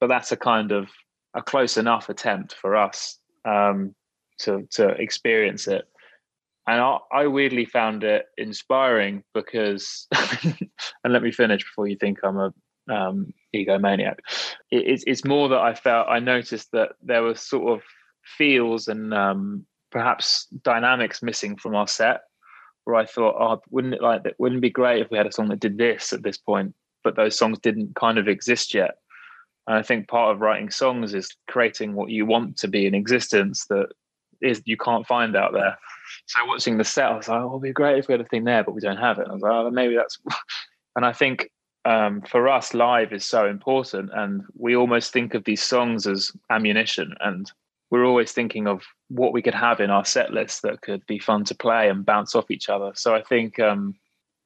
but 0.00 0.08
that's 0.08 0.32
a 0.32 0.36
kind 0.36 0.72
of 0.72 0.88
a 1.34 1.42
close 1.42 1.76
enough 1.76 2.08
attempt 2.08 2.54
for 2.54 2.76
us 2.76 3.18
um, 3.44 3.94
to 4.38 4.66
to 4.72 4.88
experience 4.88 5.68
it. 5.68 5.84
And 6.66 6.80
I, 6.80 6.98
I 7.12 7.26
weirdly 7.26 7.64
found 7.64 8.04
it 8.04 8.26
inspiring 8.36 9.24
because, 9.34 10.06
and 10.44 11.12
let 11.12 11.22
me 11.22 11.32
finish 11.32 11.64
before 11.64 11.88
you 11.88 11.96
think 11.96 12.18
I'm 12.22 12.38
a 12.38 12.52
um, 12.88 13.32
egomaniac. 13.54 14.16
It, 14.70 14.86
it's, 14.86 15.04
it's 15.06 15.24
more 15.24 15.48
that 15.48 15.58
I 15.58 15.74
felt 15.74 16.08
I 16.08 16.18
noticed 16.18 16.70
that 16.72 16.90
there 17.02 17.22
were 17.22 17.34
sort 17.34 17.72
of 17.72 17.82
feels 18.24 18.88
and 18.88 19.12
um, 19.14 19.66
perhaps 19.90 20.46
dynamics 20.62 21.22
missing 21.22 21.56
from 21.56 21.74
our 21.74 21.88
set. 21.88 22.20
Where 22.84 22.96
I 22.96 23.04
thought, 23.04 23.36
oh, 23.38 23.60
wouldn't 23.70 23.94
it 23.94 24.02
like 24.02 24.22
that? 24.24 24.34
Wouldn't 24.38 24.58
it 24.58 24.62
be 24.62 24.70
great 24.70 25.02
if 25.02 25.10
we 25.10 25.18
had 25.18 25.26
a 25.26 25.32
song 25.32 25.48
that 25.48 25.60
did 25.60 25.76
this 25.76 26.12
at 26.12 26.22
this 26.22 26.38
point? 26.38 26.74
But 27.04 27.16
those 27.16 27.36
songs 27.36 27.58
didn't 27.58 27.94
kind 27.94 28.16
of 28.16 28.26
exist 28.26 28.74
yet. 28.74 28.96
And 29.70 29.78
I 29.78 29.82
think 29.82 30.08
part 30.08 30.34
of 30.34 30.40
writing 30.40 30.68
songs 30.68 31.14
is 31.14 31.28
creating 31.46 31.94
what 31.94 32.10
you 32.10 32.26
want 32.26 32.56
to 32.58 32.66
be 32.66 32.86
in 32.86 32.94
existence 32.96 33.66
that 33.66 33.86
is 34.42 34.60
you 34.64 34.76
can't 34.76 35.06
find 35.06 35.36
out 35.36 35.52
there. 35.52 35.78
So 36.26 36.44
watching 36.44 36.76
the 36.76 36.82
set, 36.82 37.12
I 37.12 37.16
was 37.16 37.28
like, 37.28 37.40
oh, 37.40 37.50
it'd 37.50 37.62
be 37.62 37.72
great 37.72 38.00
if 38.00 38.08
we 38.08 38.14
had 38.14 38.20
a 38.20 38.24
thing 38.24 38.42
there, 38.42 38.64
but 38.64 38.74
we 38.74 38.80
don't 38.80 38.96
have 38.96 39.20
it. 39.20 39.28
And 39.28 39.30
I 39.30 39.34
was 39.34 39.42
like, 39.42 39.52
oh, 39.52 39.70
maybe 39.70 39.94
that's. 39.94 40.18
and 40.96 41.06
I 41.06 41.12
think 41.12 41.52
um, 41.84 42.20
for 42.22 42.48
us, 42.48 42.74
live 42.74 43.12
is 43.12 43.24
so 43.24 43.46
important, 43.46 44.10
and 44.12 44.42
we 44.56 44.74
almost 44.74 45.12
think 45.12 45.34
of 45.34 45.44
these 45.44 45.62
songs 45.62 46.04
as 46.04 46.32
ammunition, 46.50 47.14
and 47.20 47.52
we're 47.92 48.04
always 48.04 48.32
thinking 48.32 48.66
of 48.66 48.82
what 49.06 49.32
we 49.32 49.40
could 49.40 49.54
have 49.54 49.78
in 49.78 49.90
our 49.90 50.04
set 50.04 50.32
list 50.32 50.62
that 50.62 50.80
could 50.80 51.06
be 51.06 51.20
fun 51.20 51.44
to 51.44 51.54
play 51.54 51.88
and 51.88 52.04
bounce 52.04 52.34
off 52.34 52.50
each 52.50 52.68
other. 52.68 52.90
So 52.96 53.14
I 53.14 53.22
think, 53.22 53.60
um, 53.60 53.94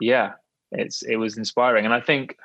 yeah, 0.01 0.33
it's 0.71 1.01
it 1.01 1.17
was 1.17 1.39
inspiring, 1.39 1.87
and 1.87 1.95
I 1.95 2.01
think 2.03 2.37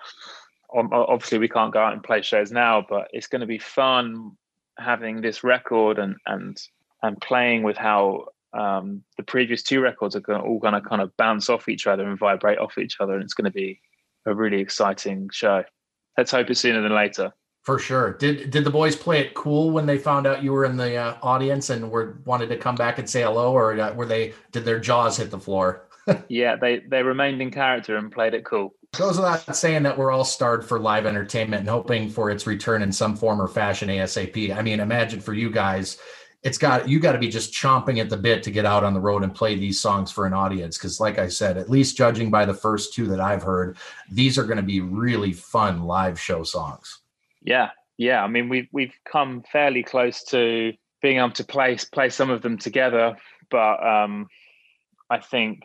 obviously 0.73 1.38
we 1.38 1.49
can't 1.49 1.73
go 1.73 1.79
out 1.79 1.93
and 1.93 2.03
play 2.03 2.21
shows 2.21 2.51
now, 2.51 2.85
but 2.88 3.07
it's 3.13 3.27
going 3.27 3.41
to 3.41 3.47
be 3.47 3.57
fun 3.57 4.31
having 4.77 5.21
this 5.21 5.43
record 5.43 5.99
and 5.99 6.15
and 6.25 6.57
and 7.03 7.19
playing 7.21 7.63
with 7.63 7.77
how 7.77 8.25
um, 8.53 9.03
the 9.17 9.23
previous 9.23 9.63
two 9.63 9.79
records 9.79 10.15
are 10.15 10.21
going, 10.21 10.41
all 10.41 10.59
going 10.59 10.73
to 10.73 10.81
kind 10.81 11.01
of 11.01 11.15
bounce 11.17 11.49
off 11.49 11.69
each 11.69 11.88
other 11.88 12.07
and 12.07 12.17
vibrate 12.17 12.57
off 12.57 12.77
each 12.77 12.97
other, 12.99 13.13
and 13.13 13.23
it's 13.23 13.33
going 13.33 13.45
to 13.45 13.51
be 13.51 13.79
a 14.25 14.33
really 14.33 14.59
exciting 14.59 15.29
show. 15.31 15.63
Let's 16.17 16.31
hope 16.31 16.49
it's 16.49 16.59
sooner 16.59 16.81
than 16.81 16.93
later. 16.93 17.33
For 17.63 17.77
sure. 17.77 18.13
Did 18.13 18.51
did 18.51 18.63
the 18.63 18.71
boys 18.71 18.95
play 18.95 19.19
it 19.19 19.33
cool 19.33 19.71
when 19.71 19.85
they 19.85 19.97
found 19.97 20.25
out 20.25 20.43
you 20.43 20.53
were 20.53 20.65
in 20.65 20.77
the 20.77 20.95
uh, 20.95 21.17
audience 21.21 21.69
and 21.69 21.91
were 21.91 22.19
wanted 22.25 22.49
to 22.49 22.57
come 22.57 22.75
back 22.75 22.99
and 22.99 23.09
say 23.09 23.21
hello, 23.21 23.53
or 23.53 23.79
uh, 23.79 23.93
were 23.93 24.05
they 24.05 24.33
did 24.51 24.65
their 24.65 24.79
jaws 24.79 25.17
hit 25.17 25.29
the 25.29 25.39
floor? 25.39 25.88
Yeah, 26.29 26.55
they 26.55 26.79
they 26.79 27.03
remained 27.03 27.41
in 27.41 27.51
character 27.51 27.97
and 27.97 28.11
played 28.11 28.33
it 28.33 28.45
cool. 28.45 28.73
Goes 28.97 29.17
without 29.17 29.55
saying 29.55 29.83
that 29.83 29.97
we're 29.97 30.11
all 30.11 30.25
starved 30.25 30.67
for 30.67 30.79
live 30.79 31.05
entertainment 31.05 31.61
and 31.61 31.69
hoping 31.69 32.09
for 32.09 32.31
its 32.31 32.47
return 32.47 32.81
in 32.81 32.91
some 32.91 33.15
form 33.15 33.41
or 33.41 33.47
fashion 33.47 33.87
ASAP. 33.87 34.55
I 34.55 34.61
mean, 34.63 34.79
imagine 34.79 35.19
for 35.19 35.33
you 35.33 35.51
guys, 35.51 35.99
it's 36.41 36.57
got 36.57 36.87
you 36.87 36.99
got 36.99 37.11
to 37.11 37.19
be 37.19 37.27
just 37.27 37.53
chomping 37.53 37.99
at 37.99 38.09
the 38.09 38.17
bit 38.17 38.43
to 38.43 38.51
get 38.51 38.65
out 38.65 38.83
on 38.83 38.93
the 38.93 38.99
road 38.99 39.23
and 39.23 39.33
play 39.33 39.55
these 39.55 39.79
songs 39.79 40.11
for 40.11 40.25
an 40.25 40.33
audience. 40.33 40.77
Because, 40.77 40.99
like 40.99 41.19
I 41.19 41.27
said, 41.27 41.57
at 41.57 41.69
least 41.69 41.97
judging 41.97 42.31
by 42.31 42.45
the 42.45 42.53
first 42.53 42.93
two 42.93 43.07
that 43.07 43.19
I've 43.19 43.43
heard, 43.43 43.77
these 44.09 44.37
are 44.37 44.45
going 44.45 44.57
to 44.57 44.63
be 44.63 44.81
really 44.81 45.33
fun 45.33 45.83
live 45.83 46.19
show 46.19 46.43
songs. 46.43 47.01
Yeah, 47.41 47.69
yeah. 47.97 48.23
I 48.23 48.27
mean, 48.27 48.49
we've 48.49 48.67
we've 48.71 48.93
come 49.09 49.43
fairly 49.51 49.83
close 49.83 50.23
to 50.25 50.73
being 51.01 51.17
able 51.17 51.31
to 51.31 51.43
play 51.43 51.77
play 51.91 52.09
some 52.09 52.29
of 52.29 52.41
them 52.41 52.57
together, 52.57 53.17
but 53.51 53.85
um, 53.85 54.27
I 55.09 55.19
think 55.19 55.63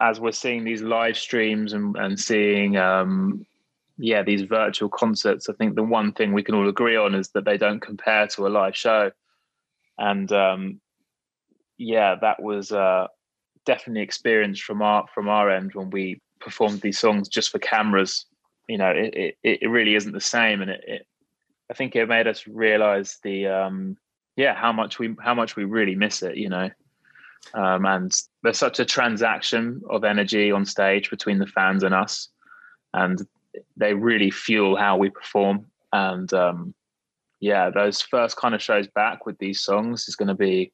as 0.00 0.20
we're 0.20 0.32
seeing 0.32 0.64
these 0.64 0.82
live 0.82 1.16
streams 1.16 1.72
and, 1.72 1.96
and 1.96 2.18
seeing 2.18 2.76
um, 2.76 3.46
yeah 3.98 4.22
these 4.22 4.42
virtual 4.42 4.90
concerts 4.90 5.48
i 5.48 5.52
think 5.54 5.74
the 5.74 5.82
one 5.82 6.12
thing 6.12 6.32
we 6.32 6.42
can 6.42 6.54
all 6.54 6.68
agree 6.68 6.96
on 6.96 7.14
is 7.14 7.28
that 7.30 7.44
they 7.44 7.56
don't 7.56 7.80
compare 7.80 8.26
to 8.26 8.46
a 8.46 8.48
live 8.48 8.76
show. 8.76 9.10
And 9.98 10.30
um, 10.32 10.80
yeah 11.78 12.16
that 12.20 12.42
was 12.42 12.72
uh, 12.72 13.06
definitely 13.64 14.02
experienced 14.02 14.62
from 14.62 14.82
our 14.82 15.06
from 15.14 15.28
our 15.28 15.50
end 15.50 15.72
when 15.74 15.90
we 15.90 16.20
performed 16.40 16.80
these 16.80 16.98
songs 16.98 17.28
just 17.28 17.50
for 17.50 17.58
cameras. 17.58 18.26
You 18.68 18.78
know 18.78 18.90
it 18.90 19.36
it, 19.42 19.58
it 19.62 19.70
really 19.70 19.94
isn't 19.94 20.12
the 20.12 20.20
same. 20.20 20.60
And 20.62 20.70
it, 20.70 20.84
it 20.86 21.06
i 21.70 21.74
think 21.74 21.96
it 21.96 22.06
made 22.08 22.26
us 22.26 22.46
realize 22.46 23.18
the 23.22 23.46
um 23.46 23.96
yeah 24.36 24.54
how 24.54 24.72
much 24.72 24.98
we 24.98 25.14
how 25.20 25.34
much 25.34 25.56
we 25.56 25.64
really 25.64 25.94
miss 25.94 26.22
it 26.22 26.36
you 26.36 26.48
know 26.48 26.70
um, 27.54 27.86
and 27.86 28.12
there's 28.42 28.58
such 28.58 28.80
a 28.80 28.84
transaction 28.84 29.82
of 29.88 30.04
energy 30.04 30.50
on 30.50 30.64
stage 30.64 31.10
between 31.10 31.38
the 31.38 31.46
fans 31.46 31.82
and 31.82 31.94
us, 31.94 32.28
and 32.94 33.26
they 33.76 33.94
really 33.94 34.30
fuel 34.30 34.76
how 34.76 34.96
we 34.96 35.10
perform. 35.10 35.66
And 35.92 36.32
um, 36.32 36.74
yeah, 37.40 37.70
those 37.70 38.00
first 38.00 38.36
kind 38.36 38.54
of 38.54 38.62
shows 38.62 38.88
back 38.88 39.26
with 39.26 39.38
these 39.38 39.60
songs 39.60 40.08
is 40.08 40.16
going 40.16 40.28
to 40.28 40.34
be 40.34 40.72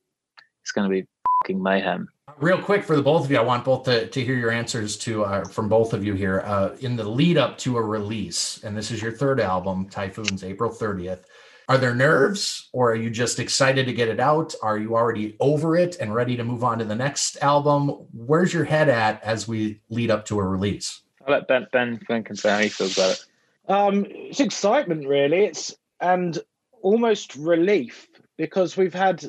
it's 0.63 0.73
going 0.73 0.89
to 0.89 0.95
be 0.95 1.07
fucking 1.43 1.63
mayhem. 1.63 2.09
Real 2.39 2.61
quick 2.61 2.85
for 2.85 2.97
the 2.97 3.03
both 3.03 3.25
of 3.25 3.31
you, 3.31 3.37
I 3.37 3.43
want 3.43 3.65
both 3.65 3.85
to, 3.85 4.07
to 4.07 4.25
hear 4.25 4.37
your 4.37 4.51
answers 4.51 4.97
to 4.99 5.25
uh, 5.25 5.45
from 5.45 5.69
both 5.69 5.93
of 5.93 6.05
you 6.05 6.15
here. 6.15 6.41
Uh, 6.47 6.77
in 6.81 6.97
the 6.97 7.05
lead 7.05 7.37
up 7.37 7.59
to 7.59 7.77
a 7.77 7.83
release, 7.83 8.63
and 8.63 8.77
this 8.77 8.91
is 8.91 9.03
your 9.03 9.13
third 9.13 9.41
album, 9.41 9.89
Typhoons, 9.89 10.45
April 10.45 10.71
30th. 10.71 11.25
Are 11.73 11.79
there 11.79 11.95
nerves 11.95 12.69
or 12.75 12.93
are 12.93 12.97
you 12.97 13.09
just 13.09 13.41
excited 13.41 13.87
to 13.87 13.95
get 13.95 14.09
it 14.09 14.21
out? 14.21 14.55
Are 14.63 14.77
you 14.77 14.95
already 14.95 15.39
over 15.41 15.75
it 15.75 15.97
and 16.01 16.15
ready 16.15 16.37
to 16.37 16.45
move 16.45 16.63
on 16.63 16.79
to 16.81 16.85
the 16.85 16.95
next 16.95 17.39
album? 17.41 18.07
Where's 18.13 18.53
your 18.53 18.65
head 18.65 18.91
at 18.91 19.23
as 19.23 19.49
we 19.49 19.81
lead 19.89 20.11
up 20.11 20.27
to 20.27 20.39
a 20.39 20.47
release? 20.47 21.01
I'll 21.27 21.33
let 21.33 21.49
Ben 21.49 21.67
Ben, 21.73 21.99
ben 22.07 22.25
can 22.25 22.37
say 22.37 22.51
how 22.51 22.59
he 22.59 22.69
feels 22.69 22.99
about 22.99 23.13
it. 23.13 23.25
Um, 23.71 24.05
it's 24.07 24.41
excitement 24.41 25.09
really. 25.09 25.47
It's 25.47 25.75
and 25.99 26.39
almost 26.83 27.37
relief 27.37 28.07
because 28.37 28.77
we've 28.77 28.93
had 28.93 29.25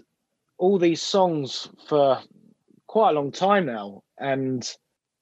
all 0.57 0.77
these 0.77 1.01
songs 1.01 1.69
for 1.87 2.19
quite 2.87 3.11
a 3.11 3.13
long 3.13 3.31
time 3.31 3.67
now, 3.67 4.03
and 4.17 4.69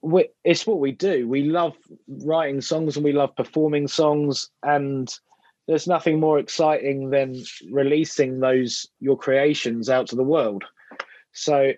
we, 0.01 0.27
it's 0.43 0.65
what 0.65 0.79
we 0.79 0.91
do. 0.91 1.27
We 1.27 1.43
love 1.43 1.77
writing 2.07 2.61
songs 2.61 2.95
and 2.95 3.05
we 3.05 3.13
love 3.13 3.35
performing 3.35 3.87
songs, 3.87 4.49
and 4.63 5.07
there's 5.67 5.87
nothing 5.87 6.19
more 6.19 6.39
exciting 6.39 7.09
than 7.09 7.35
releasing 7.69 8.39
those 8.39 8.87
your 8.99 9.17
creations 9.17 9.89
out 9.89 10.07
to 10.07 10.15
the 10.15 10.23
world. 10.23 10.63
So, 11.33 11.73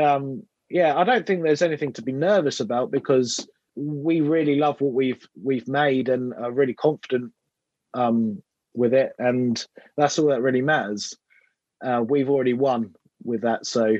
um, 0.00 0.42
yeah, 0.68 0.96
I 0.96 1.04
don't 1.04 1.26
think 1.26 1.42
there's 1.42 1.62
anything 1.62 1.92
to 1.94 2.02
be 2.02 2.12
nervous 2.12 2.60
about 2.60 2.90
because 2.90 3.46
we 3.74 4.20
really 4.20 4.56
love 4.56 4.80
what 4.80 4.92
we've 4.92 5.26
we've 5.42 5.68
made 5.68 6.08
and 6.08 6.34
are 6.34 6.52
really 6.52 6.74
confident 6.74 7.32
um, 7.94 8.42
with 8.74 8.94
it, 8.94 9.12
and 9.18 9.64
that's 9.96 10.18
all 10.18 10.28
that 10.28 10.42
really 10.42 10.62
matters. 10.62 11.16
Uh, 11.84 12.04
we've 12.06 12.30
already 12.30 12.54
won 12.54 12.94
with 13.24 13.42
that, 13.42 13.66
so 13.66 13.96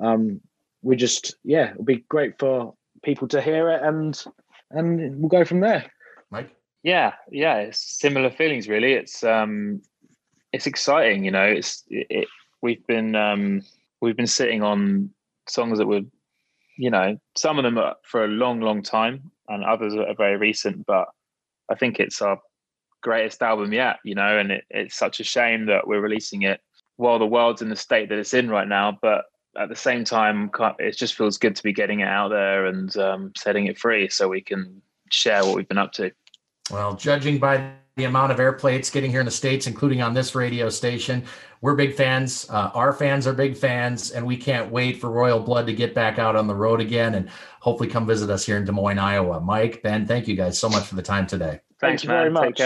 um, 0.00 0.40
we 0.82 0.96
just 0.96 1.36
yeah, 1.44 1.70
it'll 1.70 1.84
be 1.84 2.04
great 2.08 2.38
for 2.38 2.74
people 3.02 3.28
to 3.28 3.40
hear 3.40 3.70
it, 3.70 3.82
and 3.82 4.22
and 4.70 5.20
we'll 5.20 5.28
go 5.28 5.44
from 5.44 5.60
there. 5.60 5.90
Mike, 6.30 6.50
yeah, 6.82 7.14
yeah, 7.30 7.56
it's 7.56 7.98
similar 7.98 8.30
feelings 8.30 8.68
really. 8.68 8.92
It's 8.92 9.24
um, 9.24 9.82
it's 10.52 10.66
exciting, 10.66 11.24
you 11.24 11.30
know. 11.30 11.44
It's 11.44 11.84
it, 11.88 12.06
it 12.10 12.28
we've 12.62 12.86
been 12.86 13.14
um, 13.14 13.62
we've 14.00 14.16
been 14.16 14.26
sitting 14.26 14.62
on 14.62 15.10
songs 15.48 15.78
that 15.78 15.86
were, 15.86 16.02
you 16.76 16.90
know, 16.90 17.18
some 17.36 17.58
of 17.58 17.64
them 17.64 17.78
are 17.78 17.96
for 18.04 18.24
a 18.24 18.28
long, 18.28 18.60
long 18.60 18.82
time, 18.82 19.30
and 19.48 19.64
others 19.64 19.94
are 19.94 20.14
very 20.16 20.36
recent. 20.36 20.86
But 20.86 21.08
I 21.70 21.74
think 21.74 21.98
it's 21.98 22.22
our 22.22 22.40
greatest 23.02 23.42
album 23.42 23.72
yet, 23.72 23.98
you 24.04 24.14
know, 24.14 24.38
and 24.38 24.52
it, 24.52 24.64
it's 24.70 24.96
such 24.96 25.20
a 25.20 25.24
shame 25.24 25.66
that 25.66 25.86
we're 25.86 26.00
releasing 26.00 26.42
it 26.42 26.60
while 26.96 27.18
the 27.18 27.26
world's 27.26 27.62
in 27.62 27.68
the 27.68 27.76
state 27.76 28.08
that 28.08 28.18
it's 28.18 28.34
in 28.34 28.50
right 28.50 28.68
now. 28.68 28.98
But 29.00 29.24
at 29.56 29.68
the 29.68 29.76
same 29.76 30.04
time, 30.04 30.50
it 30.78 30.96
just 30.96 31.14
feels 31.14 31.38
good 31.38 31.56
to 31.56 31.62
be 31.62 31.72
getting 31.72 32.00
it 32.00 32.08
out 32.08 32.28
there 32.28 32.66
and 32.66 32.96
um, 32.96 33.32
setting 33.36 33.66
it 33.66 33.78
free 33.78 34.08
so 34.08 34.28
we 34.28 34.40
can 34.40 34.80
share 35.10 35.44
what 35.44 35.56
we've 35.56 35.68
been 35.68 35.78
up 35.78 35.92
to. 35.92 36.10
Well, 36.70 36.94
judging 36.94 37.38
by 37.38 37.72
the 37.96 38.04
amount 38.04 38.30
of 38.30 38.38
airplay 38.38 38.76
it's 38.76 38.90
getting 38.90 39.10
here 39.10 39.20
in 39.20 39.26
the 39.26 39.32
States, 39.32 39.66
including 39.66 40.02
on 40.02 40.14
this 40.14 40.34
radio 40.34 40.68
station, 40.68 41.24
we're 41.60 41.74
big 41.74 41.94
fans. 41.94 42.48
Uh, 42.48 42.70
our 42.74 42.92
fans 42.92 43.26
are 43.26 43.32
big 43.32 43.56
fans, 43.56 44.12
and 44.12 44.24
we 44.24 44.36
can't 44.36 44.70
wait 44.70 45.00
for 45.00 45.10
Royal 45.10 45.40
Blood 45.40 45.66
to 45.66 45.72
get 45.72 45.94
back 45.94 46.18
out 46.18 46.36
on 46.36 46.46
the 46.46 46.54
road 46.54 46.80
again 46.80 47.14
and 47.14 47.28
hopefully 47.60 47.88
come 47.88 48.06
visit 48.06 48.30
us 48.30 48.46
here 48.46 48.56
in 48.56 48.64
Des 48.64 48.72
Moines, 48.72 48.98
Iowa. 48.98 49.40
Mike, 49.40 49.82
Ben, 49.82 50.06
thank 50.06 50.28
you 50.28 50.36
guys 50.36 50.58
so 50.58 50.68
much 50.68 50.84
for 50.84 50.94
the 50.94 51.02
time 51.02 51.26
today. 51.26 51.60
Thanks, 51.80 52.02
Thank 52.02 52.04
you 52.04 52.08
very 52.08 52.30
much. 52.30 52.60